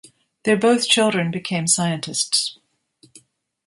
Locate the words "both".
0.57-0.87